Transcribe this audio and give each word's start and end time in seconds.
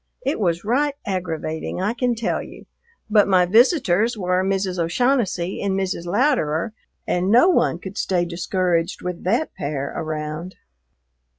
It 0.25 0.39
was 0.39 0.63
right 0.65 0.95
aggravating, 1.05 1.79
I 1.79 1.93
can 1.93 2.15
tell 2.15 2.41
you, 2.41 2.65
but 3.07 3.27
my 3.27 3.45
visitors 3.45 4.17
were 4.17 4.43
Mrs. 4.43 4.79
O'Shaughnessy 4.79 5.61
and 5.61 5.79
Mrs. 5.79 6.05
Louderer, 6.07 6.73
and 7.05 7.29
no 7.29 7.49
one 7.49 7.77
could 7.77 7.99
stay 7.99 8.25
discouraged 8.25 9.03
with 9.03 9.23
that 9.25 9.53
pair 9.53 9.93
around. 9.95 10.55